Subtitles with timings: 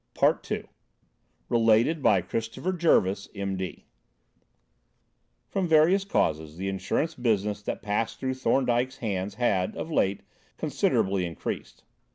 [0.15, 0.63] PART II
[1.47, 3.85] (Related by Christopher Jervis, M.D.)
[5.47, 10.21] From various causes, the insurance business that passed through Thorndyke's hands had, of late,
[10.57, 11.83] considerably increased.